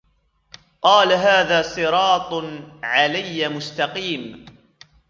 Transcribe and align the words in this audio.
قال 0.81 1.13
هذا 1.13 1.61
صراط 1.61 2.43
علي 2.83 3.49
مستقيم 3.49 4.45